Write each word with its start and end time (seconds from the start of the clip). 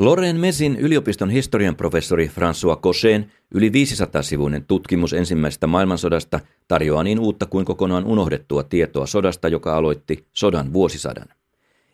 Lorraine 0.00 0.38
Mesin 0.38 0.76
yliopiston 0.76 1.30
historian 1.30 1.76
professori 1.76 2.28
François 2.28 2.80
Cochet 2.80 3.28
yli 3.54 3.68
500-sivuinen 3.68 4.64
tutkimus 4.68 5.12
ensimmäisestä 5.12 5.66
maailmansodasta 5.66 6.40
tarjoaa 6.68 7.02
niin 7.02 7.18
uutta 7.20 7.46
kuin 7.46 7.64
kokonaan 7.64 8.04
unohdettua 8.04 8.62
tietoa 8.62 9.06
sodasta, 9.06 9.48
joka 9.48 9.76
aloitti 9.76 10.26
sodan 10.32 10.72
vuosisadan. 10.72 11.28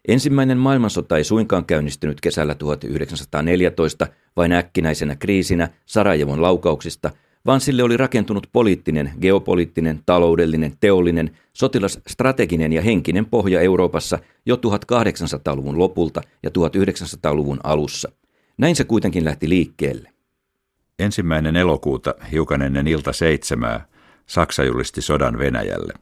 Ensimmäinen 0.09 0.59
maailmansota 0.59 1.17
ei 1.17 1.25
suinkaan 1.25 1.65
käynnistynyt 1.65 2.21
kesällä 2.21 2.55
1914 2.55 4.07
vain 4.37 4.53
äkkinäisenä 4.53 5.17
kriisinä 5.17 5.69
Sarajevon 5.87 6.43
laukauksista, 6.43 7.11
vaan 7.47 7.60
sille 7.60 7.83
oli 7.83 7.97
rakentunut 7.97 8.47
poliittinen, 8.53 9.12
geopoliittinen, 9.21 10.01
taloudellinen, 10.06 10.72
teollinen, 10.81 11.31
sotilasstrateginen 11.53 12.72
ja 12.72 12.83
henkinen 12.83 13.26
pohja 13.26 13.61
Euroopassa 13.61 14.19
jo 14.47 14.56
1800-luvun 14.56 15.79
lopulta 15.79 16.20
ja 16.43 16.51
1900-luvun 16.51 17.61
alussa. 17.65 18.12
Näin 18.59 18.77
se 18.77 18.84
kuitenkin 18.84 19.24
lähti 19.24 19.48
liikkeelle. 19.48 20.11
Ensimmäinen 20.98 21.57
elokuuta, 21.57 22.15
hiukan 22.33 22.62
ennen 22.62 22.87
ilta 22.87 23.12
seitsemää, 23.12 23.87
Saksa 24.27 24.65
julisti 24.65 25.02
sodan 25.02 25.38
Venäjälle. 25.38 25.93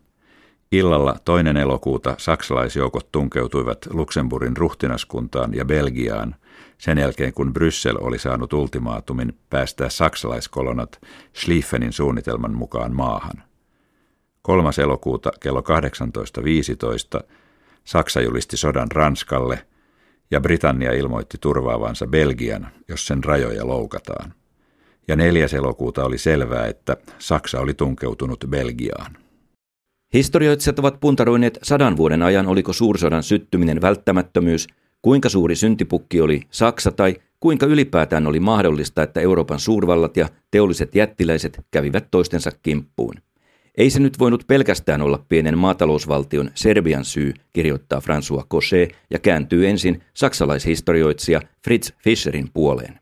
Illalla 0.72 1.16
toinen 1.24 1.56
elokuuta 1.56 2.14
saksalaisjoukot 2.18 3.12
tunkeutuivat 3.12 3.78
Luxemburgin 3.90 4.56
ruhtinaskuntaan 4.56 5.54
ja 5.54 5.64
Belgiaan, 5.64 6.34
sen 6.84 6.98
jälkeen 6.98 7.32
kun 7.32 7.52
Bryssel 7.52 7.96
oli 8.00 8.18
saanut 8.18 8.52
ultimaatumin 8.52 9.38
päästää 9.50 9.88
saksalaiskolonat 9.88 11.00
Schlieffenin 11.36 11.92
suunnitelman 11.92 12.54
mukaan 12.54 12.96
maahan. 12.96 13.42
3. 14.42 14.70
elokuuta 14.82 15.30
kello 15.40 15.62
18.15 17.20 17.28
Saksa 17.84 18.20
julisti 18.20 18.56
sodan 18.56 18.90
Ranskalle 18.92 19.66
ja 20.30 20.40
Britannia 20.40 20.92
ilmoitti 20.92 21.38
turvaavansa 21.40 22.06
Belgian, 22.06 22.68
jos 22.88 23.06
sen 23.06 23.24
rajoja 23.24 23.66
loukataan. 23.66 24.34
Ja 25.08 25.16
4. 25.16 25.46
elokuuta 25.56 26.04
oli 26.04 26.18
selvää, 26.18 26.66
että 26.66 26.96
Saksa 27.18 27.60
oli 27.60 27.74
tunkeutunut 27.74 28.44
Belgiaan. 28.48 29.16
Historioitsijat 30.14 30.78
ovat 30.78 31.00
puntaroineet 31.00 31.58
sadan 31.62 31.96
vuoden 31.96 32.22
ajan, 32.22 32.46
oliko 32.46 32.72
suursodan 32.72 33.22
syttyminen 33.22 33.80
välttämättömyys, 33.82 34.66
kuinka 35.04 35.28
suuri 35.28 35.56
syntipukki 35.56 36.20
oli 36.20 36.42
Saksa 36.50 36.90
tai 36.90 37.16
kuinka 37.40 37.66
ylipäätään 37.66 38.26
oli 38.26 38.40
mahdollista, 38.40 39.02
että 39.02 39.20
Euroopan 39.20 39.58
suurvallat 39.58 40.16
ja 40.16 40.28
teolliset 40.50 40.94
jättiläiset 40.94 41.66
kävivät 41.70 42.08
toistensa 42.10 42.50
kimppuun. 42.62 43.14
Ei 43.78 43.90
se 43.90 44.00
nyt 44.00 44.18
voinut 44.18 44.44
pelkästään 44.46 45.02
olla 45.02 45.24
pienen 45.28 45.58
maatalousvaltion 45.58 46.50
Serbian 46.54 47.04
syy, 47.04 47.34
kirjoittaa 47.52 48.00
François 48.00 48.46
Cochet 48.46 48.96
ja 49.10 49.18
kääntyy 49.18 49.68
ensin 49.68 50.02
saksalaishistorioitsija 50.14 51.40
Fritz 51.64 51.92
Fischerin 52.04 52.50
puoleen. 52.54 53.00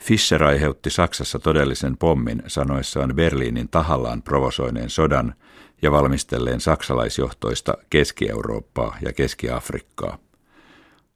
Fischer 0.00 0.44
aiheutti 0.44 0.90
Saksassa 0.90 1.38
todellisen 1.38 1.96
pommin 1.96 2.42
sanoessaan 2.46 3.14
Berliinin 3.14 3.68
tahallaan 3.68 4.22
provosoineen 4.22 4.90
sodan 4.90 5.34
ja 5.82 5.92
valmistelleen 5.92 6.60
saksalaisjohtoista 6.60 7.74
Keski-Eurooppaa 7.90 8.96
ja 9.02 9.12
Keski-Afrikkaa. 9.12 10.23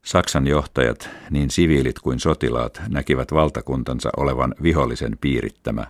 Saksan 0.09 0.47
johtajat, 0.47 1.11
niin 1.31 1.51
siviilit 1.51 1.99
kuin 1.99 2.21
sotilaat, 2.21 2.83
näkivät 2.89 3.33
valtakuntansa 3.33 4.11
olevan 4.17 4.55
vihollisen 4.63 5.19
piirittämä, 5.21 5.87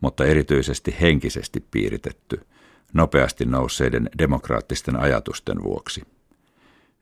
mutta 0.00 0.24
erityisesti 0.24 0.96
henkisesti 1.00 1.64
piiritetty, 1.70 2.40
nopeasti 2.92 3.44
nousseiden 3.44 4.10
demokraattisten 4.18 4.96
ajatusten 4.96 5.62
vuoksi. 5.62 6.02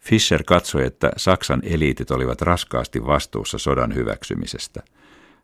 Fischer 0.01 0.43
katsoi, 0.47 0.87
että 0.87 1.11
Saksan 1.17 1.61
eliitit 1.65 2.11
olivat 2.11 2.43
raskaasti 2.43 3.07
vastuussa 3.07 3.59
sodan 3.59 3.95
hyväksymisestä. 3.95 4.83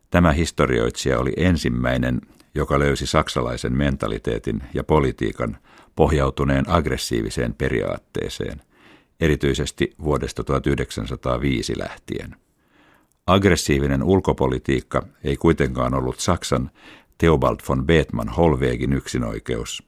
Tämä 0.09 0.31
historioitsija 0.31 1.19
oli 1.19 1.33
ensimmäinen, 1.37 2.21
joka 2.55 2.79
löysi 2.79 3.05
saksalaisen 3.05 3.73
mentaliteetin 3.77 4.63
ja 4.73 4.83
politiikan 4.83 5.57
pohjautuneen 5.95 6.69
aggressiiviseen 6.69 7.53
periaatteeseen– 7.53 8.61
erityisesti 9.21 9.93
vuodesta 10.03 10.43
1905 10.43 11.79
lähtien. 11.79 12.35
Aggressiivinen 13.27 14.03
ulkopolitiikka 14.03 15.07
ei 15.23 15.37
kuitenkaan 15.37 15.93
ollut 15.93 16.19
Saksan 16.19 16.71
Theobald 17.17 17.57
von 17.69 17.85
Bethmann 17.85 18.29
Holwegin 18.29 18.93
yksinoikeus. 18.93 19.83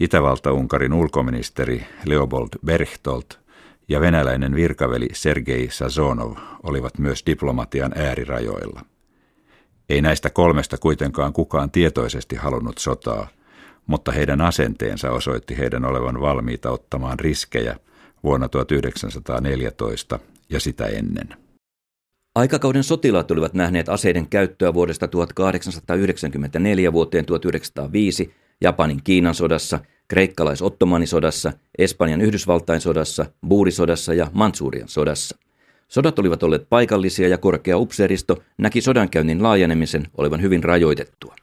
Itävalta-Unkarin 0.00 0.92
ulkoministeri 0.92 1.86
Leopold 2.04 2.48
Berchtold 2.66 3.22
ja 3.88 4.00
venäläinen 4.00 4.54
virkaveli 4.54 5.08
Sergei 5.12 5.70
Sazonov 5.70 6.36
olivat 6.62 6.98
myös 6.98 7.22
diplomatian 7.26 7.92
äärirajoilla. 7.98 8.80
Ei 9.88 10.02
näistä 10.02 10.30
kolmesta 10.30 10.78
kuitenkaan 10.78 11.32
kukaan 11.32 11.70
tietoisesti 11.70 12.36
halunnut 12.36 12.78
sotaa, 12.78 13.28
mutta 13.86 14.12
heidän 14.12 14.40
asenteensa 14.40 15.10
osoitti 15.10 15.58
heidän 15.58 15.84
olevan 15.84 16.20
valmiita 16.20 16.70
ottamaan 16.70 17.20
riskejä 17.20 17.76
vuonna 18.26 18.48
1914 18.48 20.18
ja 20.50 20.60
sitä 20.60 20.86
ennen. 20.86 21.28
Aikakauden 22.34 22.84
sotilaat 22.84 23.30
olivat 23.30 23.54
nähneet 23.54 23.88
aseiden 23.88 24.28
käyttöä 24.28 24.74
vuodesta 24.74 25.08
1894 25.08 26.92
vuoteen 26.92 27.26
1905 27.26 28.34
Japanin 28.60 29.00
Kiinan 29.04 29.34
sodassa, 29.34 29.80
kreikkalais-ottomanisodassa, 30.08 31.52
Espanjan 31.78 32.20
Yhdysvaltain 32.20 32.80
sodassa, 32.80 33.26
Buurisodassa 33.48 34.14
ja 34.14 34.30
Mansurian 34.32 34.88
sodassa. 34.88 35.36
Sodat 35.88 36.18
olivat 36.18 36.42
olleet 36.42 36.66
paikallisia 36.68 37.28
ja 37.28 37.38
korkea 37.38 37.78
upseeristo 37.78 38.42
näki 38.58 38.80
sodankäynnin 38.80 39.42
laajenemisen 39.42 40.06
olevan 40.16 40.42
hyvin 40.42 40.64
rajoitettua. 40.64 41.36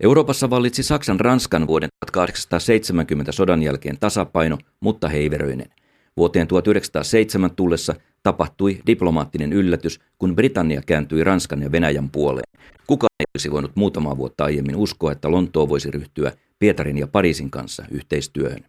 Euroopassa 0.00 0.50
vallitsi 0.50 0.82
Saksan 0.82 1.20
Ranskan 1.20 1.66
vuoden 1.66 1.88
1870 2.12 3.32
sodan 3.32 3.62
jälkeen 3.62 3.98
tasapaino, 3.98 4.58
mutta 4.80 5.08
heiveröinen– 5.08 5.66
Vuoteen 6.16 6.48
1907 6.48 7.50
tullessa 7.50 7.94
tapahtui 8.22 8.80
diplomaattinen 8.86 9.52
yllätys, 9.52 10.00
kun 10.18 10.36
Britannia 10.36 10.82
kääntyi 10.86 11.24
Ranskan 11.24 11.62
ja 11.62 11.72
Venäjän 11.72 12.10
puoleen. 12.10 12.48
Kukaan 12.86 13.14
ei 13.20 13.24
olisi 13.34 13.50
voinut 13.50 13.72
muutamaa 13.74 14.16
vuotta 14.16 14.44
aiemmin 14.44 14.76
uskoa, 14.76 15.12
että 15.12 15.30
Lontoo 15.30 15.68
voisi 15.68 15.90
ryhtyä 15.90 16.32
Pietarin 16.58 16.98
ja 16.98 17.06
Pariisin 17.06 17.50
kanssa 17.50 17.84
yhteistyöhön. 17.90 18.64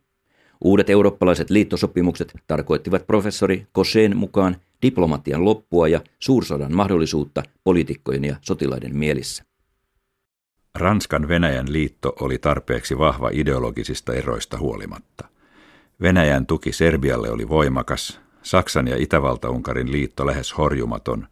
Uudet 0.63 0.89
eurooppalaiset 0.89 1.49
liittosopimukset 1.49 2.33
tarkoittivat 2.47 3.07
professori 3.07 3.67
Koseen 3.71 4.17
mukaan 4.17 4.57
diplomatian 4.81 5.45
loppua 5.45 5.87
ja 5.87 6.01
suursodan 6.19 6.75
mahdollisuutta 6.75 7.43
poliitikkojen 7.63 8.23
ja 8.23 8.35
sotilaiden 8.41 8.95
mielissä. 8.95 9.43
Ranskan 10.75 11.27
Venäjän 11.27 11.73
liitto 11.73 12.13
oli 12.19 12.37
tarpeeksi 12.37 12.97
vahva 12.97 13.29
ideologisista 13.33 14.13
eroista 14.13 14.57
huolimatta– 14.57 15.27
Venäjän 16.01 16.45
tuki 16.45 16.71
Serbialle 16.71 17.31
oli 17.31 17.49
voimakas, 17.49 18.19
Saksan 18.41 18.87
ja 18.87 18.95
Itävalta-Unkarin 18.97 19.91
liitto 19.91 20.25
lähes 20.25 20.57
horjumaton, 20.57 21.27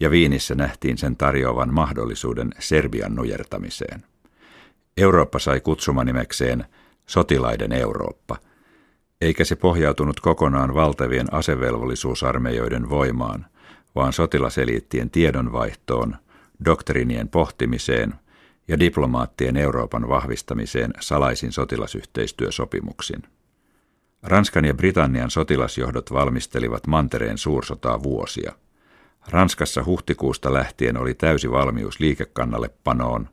ja 0.00 0.10
Viinissä 0.10 0.54
nähtiin 0.54 0.98
sen 0.98 1.16
tarjoavan 1.16 1.74
mahdollisuuden 1.74 2.50
Serbian 2.58 3.14
nujertamiseen. 3.14 4.04
Eurooppa 4.96 5.38
sai 5.38 5.60
kutsumanimekseen 5.60 6.64
sotilaiden 7.06 7.72
Eurooppa, 7.72 8.36
eikä 9.20 9.44
se 9.44 9.56
pohjautunut 9.56 10.20
kokonaan 10.20 10.74
valtavien 10.74 11.34
asevelvollisuusarmeijoiden 11.34 12.90
voimaan, 12.90 13.46
vaan 13.94 14.12
sotilaseliittien 14.12 15.10
tiedonvaihtoon, 15.10 16.16
doktrinien 16.64 17.28
pohtimiseen 17.28 18.14
ja 18.68 18.78
diplomaattien 18.78 19.56
Euroopan 19.56 20.08
vahvistamiseen 20.08 20.90
salaisin 21.00 21.52
sotilasyhteistyösopimuksin. 21.52 23.22
Ranskan 24.22 24.64
ja 24.64 24.74
Britannian 24.74 25.30
sotilasjohdot 25.30 26.12
valmistelivat 26.12 26.86
mantereen 26.86 27.38
suursotaa 27.38 28.02
vuosia. 28.02 28.52
Ranskassa 29.28 29.84
huhtikuusta 29.84 30.52
lähtien 30.52 30.96
oli 30.96 31.14
täysi 31.14 31.50
valmius 31.50 32.00
liikekannalle 32.00 32.70
panoon. 32.84 33.28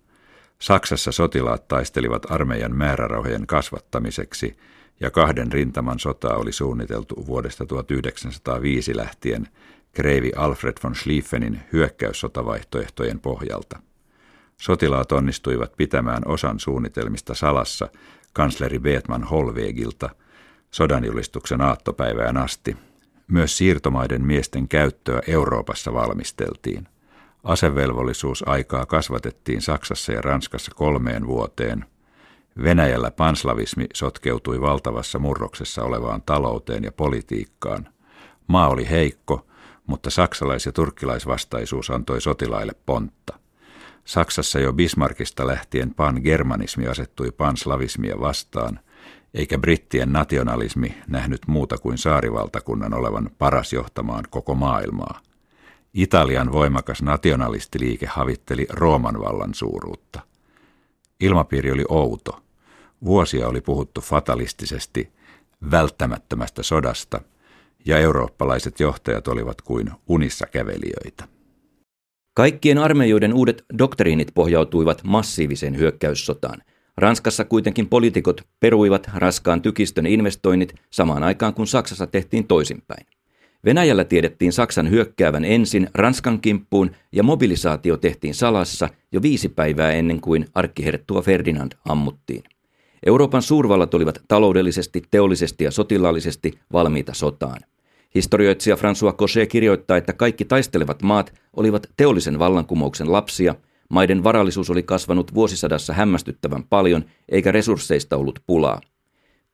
Saksassa 0.59 1.11
sotilaat 1.11 1.67
taistelivat 1.67 2.31
armeijan 2.31 2.75
määrärahojen 2.75 3.47
kasvattamiseksi 3.47 4.57
ja 4.99 5.11
kahden 5.11 5.51
rintaman 5.51 5.99
sotaa 5.99 6.37
oli 6.37 6.51
suunniteltu 6.51 7.25
vuodesta 7.27 7.65
1905 7.65 8.97
lähtien 8.97 9.47
kreivi 9.93 10.31
Alfred 10.35 10.73
von 10.83 10.95
Schlieffenin 10.95 11.59
hyökkäyssotavaihtoehtojen 11.73 13.19
pohjalta. 13.19 13.79
Sotilaat 14.57 15.11
onnistuivat 15.11 15.77
pitämään 15.77 16.27
osan 16.27 16.59
suunnitelmista 16.59 17.33
salassa 17.33 17.89
kansleri 18.33 18.79
Beetman 18.79 19.23
Holvegilta– 19.23 20.09
sodanjulistuksen 20.71 21.61
aattopäivään 21.61 22.37
asti. 22.37 22.77
Myös 23.27 23.57
siirtomaiden 23.57 24.25
miesten 24.25 24.67
käyttöä 24.67 25.21
Euroopassa 25.27 25.93
valmisteltiin. 25.93 26.87
Asevelvollisuusaikaa 27.43 28.85
kasvatettiin 28.85 29.61
Saksassa 29.61 30.11
ja 30.11 30.21
Ranskassa 30.21 30.71
kolmeen 30.75 31.27
vuoteen. 31.27 31.85
Venäjällä 32.63 33.11
panslavismi 33.11 33.85
sotkeutui 33.93 34.61
valtavassa 34.61 35.19
murroksessa 35.19 35.83
olevaan 35.83 36.21
talouteen 36.21 36.83
ja 36.83 36.91
politiikkaan. 36.91 37.89
Maa 38.47 38.69
oli 38.69 38.89
heikko, 38.89 39.45
mutta 39.87 40.09
saksalais- 40.09 40.65
ja 40.65 40.71
turkkilaisvastaisuus 40.71 41.89
antoi 41.89 42.21
sotilaille 42.21 42.73
pontta. 42.85 43.39
Saksassa 44.05 44.59
jo 44.59 44.73
Bismarckista 44.73 45.47
lähtien 45.47 45.93
pan-germanismi 45.93 46.87
asettui 46.87 47.31
panslavismia 47.31 48.19
vastaan, 48.19 48.79
eikä 49.33 49.57
brittien 49.57 50.13
nationalismi 50.13 50.97
nähnyt 51.07 51.41
muuta 51.47 51.77
kuin 51.77 51.97
saarivaltakunnan 51.97 52.93
olevan 52.93 53.29
paras 53.37 53.73
johtamaan 53.73 54.23
koko 54.29 54.55
maailmaa. 54.55 55.19
Italian 55.93 56.51
voimakas 56.51 57.01
nationalistiliike 57.01 58.05
havitteli 58.05 58.67
Rooman 58.69 59.19
vallan 59.19 59.53
suuruutta. 59.53 60.19
Ilmapiiri 61.19 61.71
oli 61.71 61.85
outo. 61.89 62.41
Vuosia 63.05 63.47
oli 63.47 63.61
puhuttu 63.61 64.01
fatalistisesti 64.01 65.11
välttämättömästä 65.71 66.63
sodasta, 66.63 67.21
ja 67.85 67.97
eurooppalaiset 67.97 68.79
johtajat 68.79 69.27
olivat 69.27 69.61
kuin 69.61 69.91
unissa 70.07 70.45
kävelijöitä. 70.45 71.27
Kaikkien 72.33 72.77
armeijoiden 72.77 73.33
uudet 73.33 73.65
doktriinit 73.77 74.31
pohjautuivat 74.33 75.03
massiiviseen 75.03 75.77
hyökkäyssotaan. 75.77 76.61
Ranskassa 76.99 77.45
kuitenkin 77.45 77.89
poliitikot 77.89 78.41
peruivat 78.59 79.09
raskaan 79.15 79.61
tykistön 79.61 80.05
investoinnit 80.05 80.75
samaan 80.89 81.23
aikaan 81.23 81.53
kun 81.53 81.67
Saksassa 81.67 82.07
tehtiin 82.07 82.47
toisinpäin. 82.47 83.05
Venäjällä 83.65 84.03
tiedettiin 84.03 84.53
Saksan 84.53 84.89
hyökkäävän 84.89 85.45
ensin 85.45 85.89
Ranskan 85.93 86.39
kimppuun 86.39 86.91
ja 87.11 87.23
mobilisaatio 87.23 87.97
tehtiin 87.97 88.33
salassa 88.33 88.89
jo 89.11 89.21
viisi 89.21 89.49
päivää 89.49 89.91
ennen 89.91 90.21
kuin 90.21 90.45
arkkiherttua 90.55 91.21
Ferdinand 91.21 91.71
ammuttiin. 91.89 92.43
Euroopan 93.05 93.41
suurvallat 93.41 93.93
olivat 93.93 94.21
taloudellisesti, 94.27 95.01
teollisesti 95.11 95.63
ja 95.63 95.71
sotilaallisesti 95.71 96.59
valmiita 96.73 97.13
sotaan. 97.13 97.59
Historioitsija 98.15 98.75
François 98.75 99.15
Cochet 99.15 99.49
kirjoittaa, 99.49 99.97
että 99.97 100.13
kaikki 100.13 100.45
taistelevat 100.45 101.01
maat 101.01 101.33
olivat 101.55 101.89
teollisen 101.97 102.39
vallankumouksen 102.39 103.11
lapsia, 103.11 103.55
maiden 103.89 104.23
varallisuus 104.23 104.69
oli 104.69 104.83
kasvanut 104.83 105.33
vuosisadassa 105.33 105.93
hämmästyttävän 105.93 106.63
paljon, 106.63 107.05
eikä 107.29 107.51
resursseista 107.51 108.17
ollut 108.17 108.39
pulaa. 108.47 108.81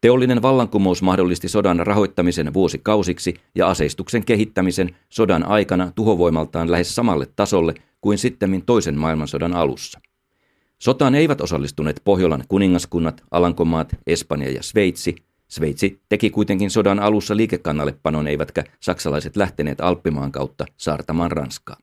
Teollinen 0.01 0.41
vallankumous 0.41 1.01
mahdollisti 1.01 1.47
sodan 1.47 1.87
rahoittamisen 1.87 2.53
vuosikausiksi 2.53 3.33
ja 3.55 3.67
aseistuksen 3.67 4.25
kehittämisen 4.25 4.95
sodan 5.09 5.45
aikana 5.45 5.91
tuhovoimaltaan 5.95 6.71
lähes 6.71 6.95
samalle 6.95 7.27
tasolle 7.35 7.73
kuin 8.01 8.17
sittemmin 8.17 8.65
toisen 8.65 8.97
maailmansodan 8.97 9.53
alussa. 9.53 9.99
Sotaan 10.79 11.15
eivät 11.15 11.41
osallistuneet 11.41 12.01
Pohjolan 12.03 12.43
kuningaskunnat, 12.47 13.23
Alankomaat, 13.31 13.95
Espanja 14.07 14.51
ja 14.51 14.63
Sveitsi. 14.63 15.15
Sveitsi 15.47 16.01
teki 16.09 16.29
kuitenkin 16.29 16.71
sodan 16.71 16.99
alussa 16.99 17.37
liikekannallepanon, 17.37 18.27
eivätkä 18.27 18.63
saksalaiset 18.79 19.35
lähteneet 19.35 19.81
Alppimaan 19.81 20.31
kautta 20.31 20.65
saartamaan 20.77 21.31
Ranskaa. 21.31 21.77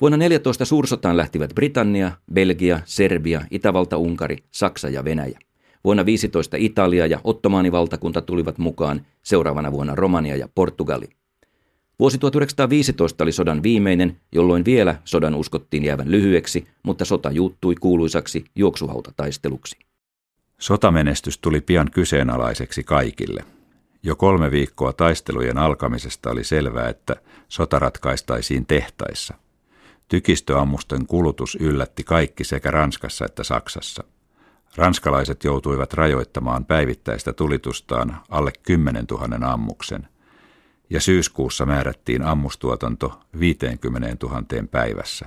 Vuonna 0.00 0.16
14 0.16 0.64
suursotaan 0.64 1.16
lähtivät 1.16 1.54
Britannia, 1.54 2.12
Belgia, 2.32 2.80
Serbia, 2.84 3.40
Itävalta, 3.50 3.96
Unkari, 3.96 4.36
Saksa 4.50 4.88
ja 4.88 5.04
Venäjä. 5.04 5.38
Vuonna 5.84 6.06
15 6.06 6.56
Italia 6.60 7.06
ja 7.06 7.20
Ottomaanivaltakunta 7.24 8.22
tulivat 8.22 8.58
mukaan, 8.58 9.06
seuraavana 9.22 9.72
vuonna 9.72 9.94
Romania 9.94 10.36
ja 10.36 10.48
Portugali. 10.54 11.08
Vuosi 11.98 12.18
1915 12.18 13.24
oli 13.24 13.32
sodan 13.32 13.62
viimeinen, 13.62 14.16
jolloin 14.32 14.64
vielä 14.64 14.96
sodan 15.04 15.34
uskottiin 15.34 15.84
jäävän 15.84 16.10
lyhyeksi, 16.10 16.66
mutta 16.82 17.04
sota 17.04 17.30
juuttui 17.30 17.74
kuuluisaksi 17.74 18.44
juoksuhautataisteluksi. 18.56 19.78
Sotamenestys 20.58 21.38
tuli 21.38 21.60
pian 21.60 21.90
kyseenalaiseksi 21.90 22.84
kaikille. 22.84 23.44
Jo 24.02 24.16
kolme 24.16 24.50
viikkoa 24.50 24.92
taistelujen 24.92 25.58
alkamisesta 25.58 26.30
oli 26.30 26.44
selvää, 26.44 26.88
että 26.88 27.16
sota 27.48 27.78
ratkaistaisiin 27.78 28.66
tehtaissa. 28.66 29.34
Tykistöammusten 30.08 31.06
kulutus 31.06 31.56
yllätti 31.60 32.04
kaikki 32.04 32.44
sekä 32.44 32.70
Ranskassa 32.70 33.24
että 33.24 33.44
Saksassa. 33.44 34.04
Ranskalaiset 34.76 35.44
joutuivat 35.44 35.92
rajoittamaan 35.92 36.64
päivittäistä 36.64 37.32
tulitustaan 37.32 38.20
alle 38.28 38.52
10 38.62 39.04
000 39.10 39.52
ammuksen– 39.52 40.08
ja 40.90 41.00
syyskuussa 41.00 41.66
määrättiin 41.66 42.22
ammustuotanto 42.22 43.20
50 43.40 44.26
000 44.26 44.42
päivässä, 44.70 45.26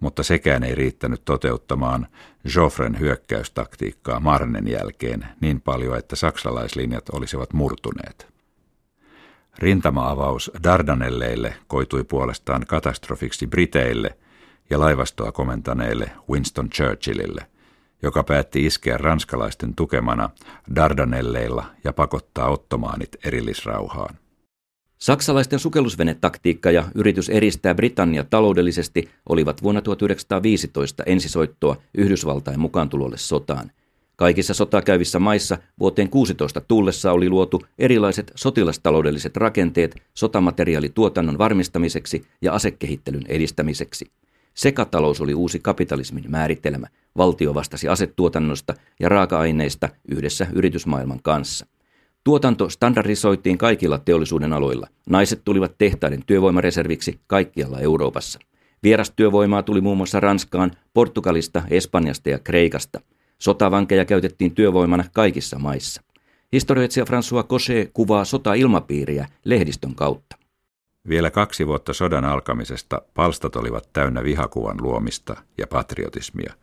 mutta 0.00 0.22
sekään 0.22 0.64
ei 0.64 0.74
riittänyt 0.74 1.24
toteuttamaan 1.24 2.06
Joffren 2.54 2.98
hyökkäystaktiikkaa 2.98 4.20
Marnen 4.20 4.68
jälkeen 4.68 5.26
niin 5.40 5.60
paljon, 5.60 5.98
että 5.98 6.16
saksalaislinjat 6.16 7.08
olisivat 7.08 7.52
murtuneet. 7.52 8.33
Rintama-avaus 9.58 10.50
Dardanelleille 10.62 11.54
koitui 11.66 12.04
puolestaan 12.04 12.66
katastrofiksi 12.66 13.46
Briteille 13.46 14.18
ja 14.70 14.80
laivastoa 14.80 15.32
komentaneille 15.32 16.10
Winston 16.30 16.70
Churchillille, 16.70 17.46
joka 18.02 18.24
päätti 18.24 18.66
iskeä 18.66 18.96
ranskalaisten 18.96 19.74
tukemana 19.74 20.30
Dardanelleilla 20.74 21.64
ja 21.84 21.92
pakottaa 21.92 22.48
ottomaanit 22.48 23.16
erillisrauhaan. 23.24 24.14
Saksalaisten 24.98 25.58
sukellusvenetaktiikka 25.58 26.70
ja 26.70 26.84
yritys 26.94 27.28
eristää 27.28 27.74
Britannia 27.74 28.24
taloudellisesti 28.24 29.10
olivat 29.28 29.62
vuonna 29.62 29.80
1915 29.80 31.02
ensisoittoa 31.06 31.76
Yhdysvaltain 31.98 32.60
mukaantulolle 32.60 33.16
sotaan. 33.18 33.70
Kaikissa 34.16 34.54
sotakäyvissä 34.54 35.18
maissa 35.18 35.58
vuoteen 35.78 36.10
16 36.10 36.60
tullessa 36.60 37.12
oli 37.12 37.28
luotu 37.28 37.62
erilaiset 37.78 38.32
sotilastaloudelliset 38.34 39.36
rakenteet 39.36 40.02
sotamateriaalituotannon 40.14 41.38
varmistamiseksi 41.38 42.26
ja 42.42 42.52
asekehittelyn 42.52 43.24
edistämiseksi. 43.28 44.10
Sekatalous 44.54 45.20
oli 45.20 45.34
uusi 45.34 45.58
kapitalismin 45.60 46.24
määritelmä. 46.28 46.86
Valtio 47.16 47.54
vastasi 47.54 47.88
asetuotannosta 47.88 48.74
ja 49.00 49.08
raaka-aineista 49.08 49.88
yhdessä 50.08 50.46
yritysmaailman 50.52 51.20
kanssa. 51.22 51.66
Tuotanto 52.24 52.68
standardisoitiin 52.68 53.58
kaikilla 53.58 53.98
teollisuuden 53.98 54.52
aloilla. 54.52 54.88
Naiset 55.10 55.40
tulivat 55.44 55.78
tehtaiden 55.78 56.22
työvoimareserviksi 56.26 57.20
kaikkialla 57.26 57.80
Euroopassa. 57.80 58.38
Vierastyövoimaa 58.82 59.62
tuli 59.62 59.80
muun 59.80 59.96
muassa 59.96 60.20
Ranskaan, 60.20 60.70
Portugalista, 60.94 61.62
Espanjasta 61.70 62.30
ja 62.30 62.38
Kreikasta. 62.38 63.00
Sotavankeja 63.44 64.04
käytettiin 64.04 64.54
työvoimana 64.54 65.04
kaikissa 65.12 65.58
maissa. 65.58 66.02
Historioitsija 66.52 67.04
François 67.04 67.46
Cochet 67.46 67.90
kuvaa 67.92 68.24
sota-ilmapiiriä 68.24 69.28
lehdistön 69.44 69.94
kautta. 69.94 70.36
Vielä 71.08 71.30
kaksi 71.30 71.66
vuotta 71.66 71.92
sodan 71.92 72.24
alkamisesta 72.24 73.02
palstat 73.14 73.56
olivat 73.56 73.88
täynnä 73.92 74.24
vihakuvan 74.24 74.76
luomista 74.82 75.36
ja 75.58 75.66
patriotismia. 75.66 76.54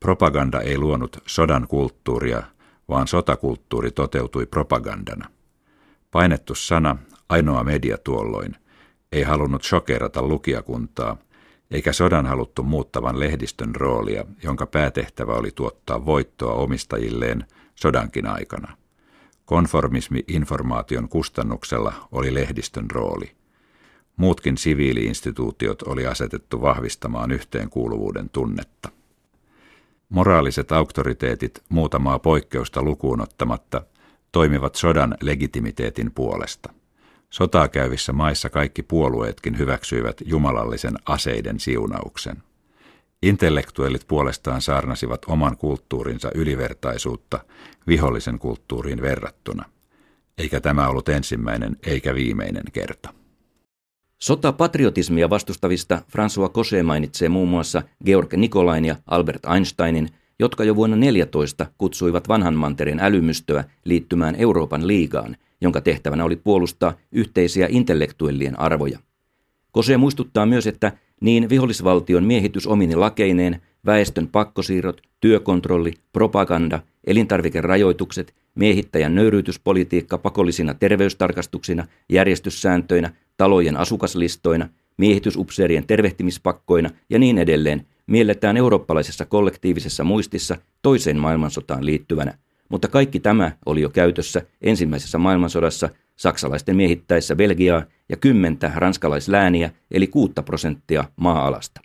Propaganda 0.00 0.60
ei 0.60 0.78
luonut 0.78 1.16
sodan 1.26 1.68
kulttuuria, 1.68 2.42
vaan 2.88 3.08
sotakulttuuri 3.08 3.90
toteutui 3.90 4.46
propagandana. 4.46 5.28
Painettu 6.10 6.54
sana, 6.54 6.96
ainoa 7.28 7.64
media 7.64 7.98
tuolloin, 7.98 8.56
ei 9.12 9.22
halunnut 9.22 9.64
shokerata 9.64 10.22
lukijakuntaa, 10.22 11.16
eikä 11.74 11.92
sodan 11.92 12.26
haluttu 12.26 12.62
muuttavan 12.62 13.20
lehdistön 13.20 13.74
roolia, 13.74 14.24
jonka 14.42 14.66
päätehtävä 14.66 15.32
oli 15.32 15.50
tuottaa 15.54 16.06
voittoa 16.06 16.54
omistajilleen 16.54 17.44
sodankin 17.74 18.26
aikana. 18.26 18.76
Konformismi 19.44 20.24
informaation 20.28 21.08
kustannuksella 21.08 22.08
oli 22.12 22.34
lehdistön 22.34 22.90
rooli. 22.90 23.32
Muutkin 24.16 24.58
siviiliinstituutiot 24.58 25.82
oli 25.82 26.06
asetettu 26.06 26.62
vahvistamaan 26.62 27.30
yhteenkuuluvuuden 27.30 28.30
tunnetta. 28.30 28.88
Moraaliset 30.08 30.72
auktoriteetit 30.72 31.62
muutamaa 31.68 32.18
poikkeusta 32.18 32.82
lukuun 32.82 33.20
ottamatta 33.20 33.82
toimivat 34.32 34.74
sodan 34.74 35.14
legitimiteetin 35.20 36.12
puolesta. 36.12 36.72
Sotaa 37.34 37.68
käyvissä 37.68 38.12
maissa 38.12 38.50
kaikki 38.50 38.82
puolueetkin 38.82 39.58
hyväksyivät 39.58 40.22
jumalallisen 40.24 40.94
aseiden 41.06 41.60
siunauksen. 41.60 42.36
Intellektuellit 43.22 44.08
puolestaan 44.08 44.62
saarnasivat 44.62 45.20
oman 45.26 45.56
kulttuurinsa 45.56 46.30
ylivertaisuutta 46.34 47.38
vihollisen 47.86 48.38
kulttuuriin 48.38 49.02
verrattuna. 49.02 49.64
Eikä 50.38 50.60
tämä 50.60 50.88
ollut 50.88 51.08
ensimmäinen 51.08 51.76
eikä 51.86 52.14
viimeinen 52.14 52.64
kerta. 52.72 53.14
Sota-patriotismia 54.18 55.30
vastustavista 55.30 56.02
François 56.08 56.52
Cochet 56.52 56.86
mainitsee 56.86 57.28
muun 57.28 57.48
muassa 57.48 57.82
Georg 58.04 58.32
Nikolain 58.32 58.84
ja 58.84 58.96
Albert 59.06 59.44
Einsteinin, 59.54 60.08
jotka 60.38 60.64
jo 60.64 60.76
vuonna 60.76 60.96
14 60.96 61.66
kutsuivat 61.78 62.28
vanhan 62.28 62.54
mantereen 62.54 63.00
älymystöä 63.00 63.64
liittymään 63.84 64.36
Euroopan 64.36 64.86
liigaan, 64.86 65.36
jonka 65.64 65.80
tehtävänä 65.80 66.24
oli 66.24 66.36
puolustaa 66.36 66.96
yhteisiä 67.12 67.66
intellektuellien 67.70 68.60
arvoja. 68.60 68.98
Kose 69.72 69.96
muistuttaa 69.96 70.46
myös, 70.46 70.66
että 70.66 70.92
niin 71.20 71.48
vihollisvaltion 71.48 72.24
miehitys 72.24 72.66
omini 72.66 72.96
lakeineen, 72.96 73.60
väestön 73.86 74.28
pakkosiirrot, 74.28 75.00
työkontrolli, 75.20 75.94
propaganda, 76.12 76.80
elintarvikerajoitukset, 77.06 78.34
miehittäjän 78.54 79.14
nöyryytyspolitiikka 79.14 80.18
pakollisina 80.18 80.74
terveystarkastuksina, 80.74 81.86
järjestyssääntöinä, 82.08 83.10
talojen 83.36 83.76
asukaslistoina, 83.76 84.68
miehitysupseerien 84.96 85.86
tervehtimispakkoina 85.86 86.90
ja 87.10 87.18
niin 87.18 87.38
edelleen 87.38 87.86
mielletään 88.06 88.56
eurooppalaisessa 88.56 89.24
kollektiivisessa 89.24 90.04
muistissa 90.04 90.56
toiseen 90.82 91.18
maailmansotaan 91.18 91.86
liittyvänä, 91.86 92.38
mutta 92.74 92.88
kaikki 92.88 93.20
tämä 93.20 93.52
oli 93.66 93.80
jo 93.80 93.90
käytössä 93.90 94.42
ensimmäisessä 94.62 95.18
maailmansodassa 95.18 95.88
saksalaisten 96.16 96.76
miehittäessä 96.76 97.36
Belgiaa 97.36 97.82
ja 98.08 98.16
kymmentä 98.16 98.72
ranskalaislääniä 98.74 99.70
eli 99.90 100.06
kuutta 100.06 100.42
prosenttia 100.42 101.04
maa-alasta. 101.16 101.80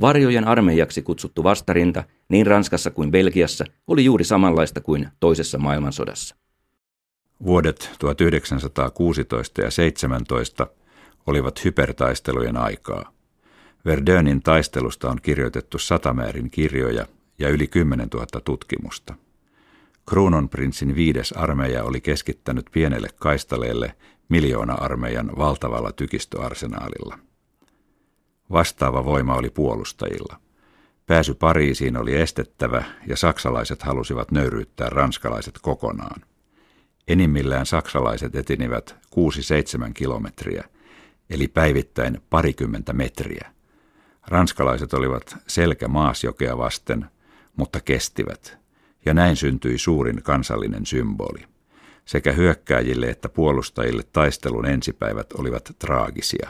Varjojen 0.00 0.48
armeijaksi 0.48 1.02
kutsuttu 1.02 1.44
vastarinta 1.44 2.04
niin 2.28 2.46
Ranskassa 2.46 2.90
kuin 2.90 3.10
Belgiassa 3.10 3.64
oli 3.86 4.04
juuri 4.04 4.24
samanlaista 4.24 4.80
kuin 4.80 5.08
toisessa 5.20 5.58
maailmansodassa. 5.58 6.36
Vuodet 7.44 7.90
1916 7.98 9.60
ja 9.60 9.70
17 9.70 10.66
olivat 11.26 11.64
hypertaistelujen 11.64 12.56
aikaa. 12.56 13.12
Verdönin 13.84 14.42
taistelusta 14.42 15.10
on 15.10 15.18
kirjoitettu 15.22 15.78
satamäärin 15.78 16.50
kirjoja 16.50 17.06
ja 17.38 17.48
yli 17.48 17.66
10 17.66 18.08
000 18.14 18.26
tutkimusta. 18.44 19.14
Kruunonprinssin 20.08 20.94
viides 20.94 21.32
armeija 21.32 21.84
oli 21.84 22.00
keskittänyt 22.00 22.66
pienelle 22.72 23.08
kaistaleelle 23.16 23.94
miljoona-armeijan 24.28 25.30
valtavalla 25.38 25.92
tykistöarsenaalilla. 25.92 27.18
Vastaava 28.50 29.04
voima 29.04 29.34
oli 29.34 29.50
puolustajilla. 29.50 30.40
Pääsy 31.06 31.34
Pariisiin 31.34 31.96
oli 31.96 32.16
estettävä 32.16 32.84
ja 33.06 33.16
saksalaiset 33.16 33.82
halusivat 33.82 34.30
nöyryyttää 34.30 34.88
ranskalaiset 34.90 35.58
kokonaan. 35.62 36.22
Enimmillään 37.08 37.66
saksalaiset 37.66 38.36
etinivät 38.36 38.96
6-7 39.88 39.92
kilometriä, 39.94 40.64
eli 41.30 41.48
päivittäin 41.48 42.22
parikymmentä 42.30 42.92
metriä. 42.92 43.52
Ranskalaiset 44.26 44.94
olivat 44.94 45.36
selkä 45.46 45.88
maasjokea 45.88 46.58
vasten, 46.58 47.06
mutta 47.56 47.80
kestivät, 47.80 48.58
ja 49.04 49.14
näin 49.14 49.36
syntyi 49.36 49.78
suurin 49.78 50.22
kansallinen 50.22 50.86
symboli. 50.86 51.44
Sekä 52.04 52.32
hyökkääjille 52.32 53.06
että 53.06 53.28
puolustajille 53.28 54.02
taistelun 54.12 54.66
ensipäivät 54.66 55.32
olivat 55.32 55.72
traagisia. 55.78 56.48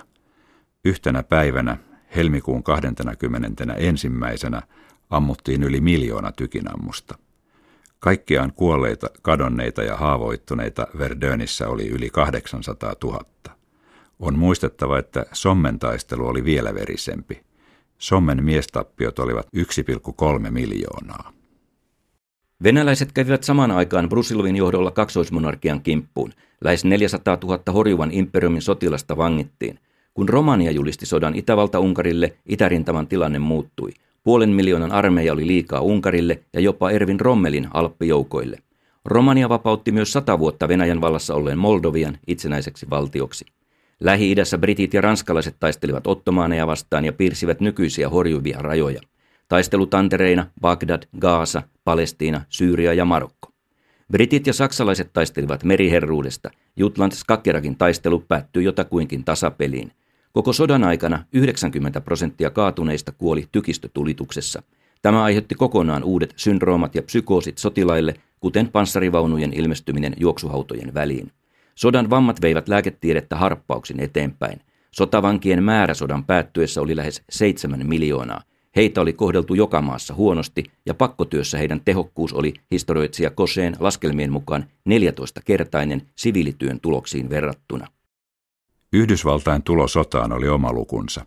Yhtenä 0.85 1.23
päivänä, 1.23 1.77
helmikuun 2.17 2.63
21. 2.63 3.27
ensimmäisenä, 3.77 4.63
ammuttiin 5.11 5.63
yli 5.63 5.81
miljoona 5.81 6.33
tykinammusta– 6.33 7.19
Kaikkiaan 8.01 8.53
kuolleita, 8.53 9.11
kadonneita 9.23 9.83
ja 9.83 9.97
haavoittuneita 9.97 10.87
Verdönissä 10.99 11.69
oli 11.69 11.89
yli 11.89 12.11
800 12.11 12.95
000. 13.05 13.25
On 14.19 14.39
muistettava, 14.39 14.99
että 14.99 15.27
Sommen 15.33 15.79
taistelu 15.79 16.27
oli 16.27 16.45
vielä 16.45 16.75
verisempi. 16.75 17.43
Sommen 17.99 18.45
miestappiot 18.45 19.19
olivat 19.19 19.47
1,3 19.57 20.51
miljoonaa. 20.51 21.33
Venäläiset 22.63 23.13
kävivät 23.13 23.45
samaan 23.45 23.71
aikaan 23.71 24.09
Brusilovin 24.09 24.57
johdolla 24.57 24.91
kaksoismonarkian 24.91 25.81
kimppuun. 25.81 26.33
Lähes 26.61 26.85
400 26.85 27.39
000 27.43 27.73
horjuvan 27.73 28.11
imperiumin 28.13 28.63
sotilasta 28.63 29.17
vangittiin. 29.17 29.79
Kun 30.15 30.29
Romania 30.29 30.71
julisti 30.71 31.07
sodan 31.07 31.35
Itävalta-Unkarille, 31.35 32.37
itärintaman 32.47 33.07
tilanne 33.07 33.39
muuttui– 33.39 33.91
Puolen 34.29 34.51
miljoonan 34.51 34.93
armeija 34.93 35.33
oli 35.33 35.47
liikaa 35.47 35.81
Unkarille 35.81 36.41
ja 36.53 36.61
jopa 36.61 36.91
Ervin 36.91 37.21
Rommelin 37.21 37.69
alppijoukoille. 37.75 38.59
Romania 39.05 39.49
vapautti 39.49 39.93
myös 39.93 40.13
sata 40.13 40.39
vuotta 40.39 40.69
Venäjän 40.69 41.01
vallassa 41.01 41.35
olleen 41.35 41.59
Moldovian 41.59 42.19
itsenäiseksi 42.27 42.91
valtioksi. 42.91 43.45
Lähi-idässä 44.01 44.59
britit 44.59 44.95
ja 44.95 45.01
ranskalaiset 45.01 45.57
taistelivat 45.61 46.07
ottomaaneja 46.07 46.67
vastaan 46.67 47.05
ja 47.05 47.13
piirsivät 47.13 47.61
nykyisiä 47.61 48.09
horjuvia 48.09 48.59
rajoja. 48.59 49.01
Taistelutantereina 49.49 50.47
Bagdad, 50.61 51.03
Gaasa, 51.19 51.63
Palestiina, 51.85 52.41
Syyria 52.49 52.95
ja 52.95 53.05
Marokko. 53.05 53.53
Britit 54.13 54.47
ja 54.47 54.53
saksalaiset 54.53 55.13
taistelivat 55.13 55.65
meriherruudesta. 55.65 56.51
Jutland 56.77 57.13
Skakkerakin 57.13 57.77
taistelu 57.77 58.25
päättyi 58.29 58.65
jotakuinkin 58.65 59.25
tasapeliin. 59.25 59.93
Koko 60.33 60.53
sodan 60.53 60.85
aikana 60.85 61.25
90 61.33 62.01
prosenttia 62.01 62.51
kaatuneista 62.51 63.13
kuoli 63.13 63.49
tykistötulituksessa. 63.53 64.63
Tämä 65.03 65.23
aiheutti 65.23 65.55
kokonaan 65.55 66.05
uudet 66.05 66.33
syndroomat 66.37 66.95
ja 66.95 67.03
psykoosit 67.03 67.59
sotilaille, 67.59 68.15
kuten 68.41 68.69
panssarivaunujen 68.69 69.53
ilmestyminen 69.53 70.15
juoksuhautojen 70.21 70.95
väliin. 70.95 71.33
Sodan 71.75 72.11
vammat 72.11 72.43
veivät 72.43 72.69
lääketiedettä 72.69 73.37
harppauksin 73.37 74.01
eteenpäin. 74.01 74.61
Sotavankien 74.91 75.63
määrä 75.63 75.95
sodan 75.95 76.25
päättyessä 76.25 76.81
oli 76.81 76.97
lähes 76.97 77.23
7 77.31 77.87
miljoonaa. 77.87 78.43
Heitä 78.79 79.01
oli 79.01 79.13
kohdeltu 79.13 79.55
joka 79.55 79.83
maassa 79.83 80.15
huonosti 80.15 80.65
ja 80.87 80.95
pakkotyössä 80.95 81.59
heidän 81.59 81.81
tehokkuus 81.85 82.33
oli 82.33 82.55
historioitsija 82.71 83.31
Koseen 83.31 83.77
laskelmien 83.81 84.33
mukaan 84.33 84.65
14-kertainen 84.89 86.03
siviilityön 86.17 86.81
tuloksiin 86.81 87.31
verrattuna. 87.31 87.87
Yhdysvaltain 88.93 89.63
tulo 89.63 89.89
sotaan 89.89 90.33
oli 90.33 90.49
oma 90.49 90.73
lukunsa. 90.73 91.27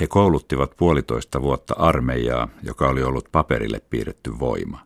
He 0.00 0.06
kouluttivat 0.06 0.76
puolitoista 0.76 1.42
vuotta 1.42 1.74
armeijaa, 1.78 2.48
joka 2.62 2.88
oli 2.88 3.02
ollut 3.02 3.28
paperille 3.32 3.80
piirretty 3.90 4.38
voima. 4.38 4.80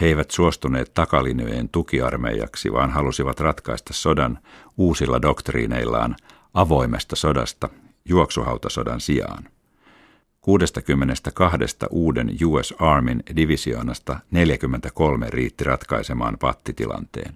He 0.00 0.06
eivät 0.06 0.30
suostuneet 0.30 0.94
takalinjojen 0.94 1.68
tukiarmeijaksi, 1.68 2.72
vaan 2.72 2.90
halusivat 2.90 3.40
ratkaista 3.40 3.92
sodan 3.92 4.38
uusilla 4.76 5.22
doktriineillaan 5.22 6.16
avoimesta 6.54 7.16
sodasta 7.16 7.68
juoksuhautasodan 8.04 9.00
sijaan. 9.00 9.51
62 10.42 11.86
uuden 11.90 12.30
US 12.44 12.74
Armin 12.78 13.22
divisioonasta 13.36 14.18
43 14.30 15.26
riitti 15.30 15.64
ratkaisemaan 15.64 16.38
pattitilanteen. 16.38 17.34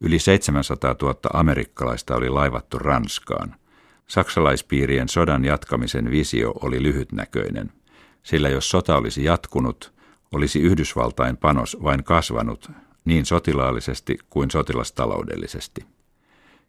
Yli 0.00 0.18
700 0.18 0.94
000 1.02 1.14
amerikkalaista 1.32 2.16
oli 2.16 2.28
laivattu 2.28 2.78
Ranskaan. 2.78 3.54
Saksalaispiirien 4.06 5.08
sodan 5.08 5.44
jatkamisen 5.44 6.10
visio 6.10 6.54
oli 6.62 6.82
lyhytnäköinen, 6.82 7.72
sillä 8.22 8.48
jos 8.48 8.70
sota 8.70 8.96
olisi 8.96 9.24
jatkunut, 9.24 9.92
olisi 10.32 10.60
Yhdysvaltain 10.60 11.36
panos 11.36 11.76
vain 11.82 12.04
kasvanut 12.04 12.70
niin 13.04 13.26
sotilaallisesti 13.26 14.18
kuin 14.30 14.50
sotilastaloudellisesti. 14.50 15.86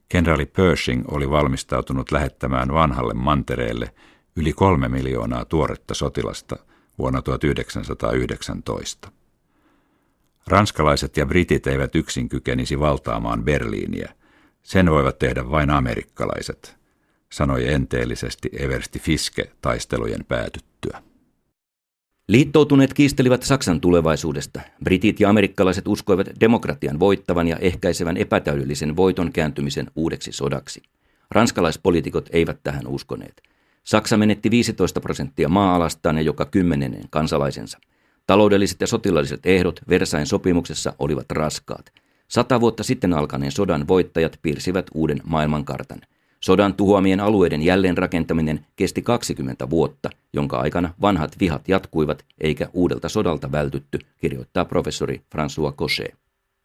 Kenraali 0.10 0.46
Pershing 0.46 1.04
oli 1.08 1.30
valmistautunut 1.30 2.12
lähettämään 2.12 2.74
vanhalle 2.74 3.14
mantereelle 3.14 3.92
yli 4.36 4.54
kolme 4.54 4.88
miljoonaa 4.88 5.46
tuoretta 5.46 5.94
sotilasta 5.94 6.56
vuonna 6.98 7.22
1919. 7.22 9.12
Ranskalaiset 10.48 11.18
ja 11.18 11.26
britit 11.26 11.68
eivät 11.68 11.96
yksin 11.96 12.30
kykenisi 12.30 12.80
valtaamaan 12.80 13.44
Berliiniä. 13.44 14.14
Sen 14.64 14.92
voivat 14.92 15.20
tehdä 15.20 15.50
vain 15.50 15.70
amerikkalaiset, 15.70 16.78
sanoi 17.32 17.74
enteellisesti 17.74 18.50
Eversti 18.60 19.00
Fiske 19.00 19.52
taistelujen 19.62 20.26
päätyttyä. 20.28 21.04
Liittoutuneet 22.28 22.94
kiistelivät 22.94 23.44
Saksan 23.44 23.82
tulevaisuudesta. 23.82 24.62
Britit 24.84 25.20
ja 25.20 25.30
amerikkalaiset 25.30 25.88
uskoivat 25.88 26.28
demokratian 26.40 27.00
voittavan 27.00 27.48
ja 27.48 27.58
ehkäisevän 27.58 28.18
epätäydellisen 28.18 28.96
voiton 28.96 29.32
kääntymisen 29.32 29.88
uudeksi 29.96 30.32
sodaksi. 30.32 30.82
Ranskalaispoliitikot 31.32 32.30
eivät 32.32 32.60
tähän 32.64 32.88
uskoneet. 32.88 33.55
Saksa 33.86 34.18
menetti 34.18 34.52
15 34.52 35.02
prosenttia 35.02 35.50
maa-alastaan 35.50 36.16
ja 36.16 36.22
joka 36.22 36.46
kymmenennen 36.46 37.04
kansalaisensa– 37.10 37.80
Taloudelliset 38.28 38.82
ja 38.82 38.88
sotilaalliset 38.88 39.46
ehdot 39.46 39.80
Versain 39.90 40.26
sopimuksessa 40.26 40.94
olivat 41.00 41.32
raskaat. 41.32 41.94
Sata 42.28 42.62
vuotta 42.62 42.84
sitten 42.84 43.14
alkaneen 43.14 43.52
sodan 43.52 43.88
voittajat 43.88 44.40
piirsivät 44.42 44.86
uuden 44.94 45.22
maailmankartan. 45.24 46.02
Sodan 46.40 46.74
tuhoamien 46.74 47.20
alueiden 47.20 47.62
jälleenrakentaminen 47.62 48.66
kesti 48.76 49.02
20 49.02 49.70
vuotta, 49.70 50.10
jonka 50.34 50.58
aikana 50.58 50.94
vanhat 51.02 51.36
vihat 51.40 51.70
jatkuivat 51.70 52.26
eikä 52.42 52.70
uudelta 52.74 53.10
sodalta 53.10 53.52
vältytty, 53.52 54.00
kirjoittaa 54.18 54.66
professori 54.66 55.22
François 55.36 55.76
Cochet. 55.76 56.25